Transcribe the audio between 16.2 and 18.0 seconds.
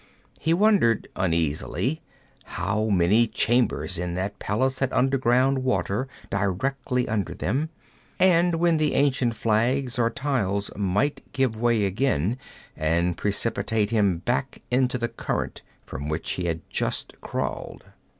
he had just crawled.